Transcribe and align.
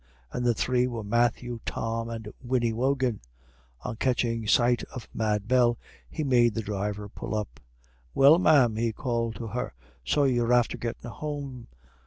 And 0.31 0.43
the 0.43 0.55
three 0.55 0.87
were 0.87 1.03
Matthew, 1.03 1.59
Tom, 1.63 2.09
and 2.09 2.33
Minnie 2.43 2.73
Wogan. 2.73 3.19
On 3.83 3.95
catching 3.97 4.47
sight 4.47 4.81
of 4.85 5.07
Mad 5.13 5.47
Bell, 5.47 5.77
he 6.09 6.23
made 6.23 6.55
the 6.55 6.63
driver 6.63 7.07
pull 7.07 7.35
up. 7.35 7.59
"Well, 8.15 8.39
ma'am," 8.39 8.77
he 8.77 8.93
called 8.93 9.35
to 9.35 9.45
her, 9.49 9.75
"so 10.03 10.23
you're 10.23 10.53
after 10.53 10.75
gettin' 10.79 11.07
home. 11.11 11.67